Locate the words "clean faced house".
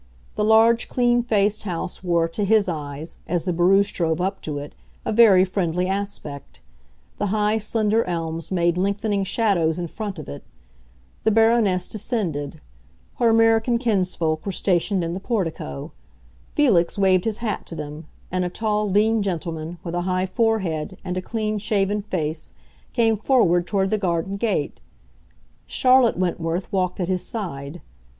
0.89-2.03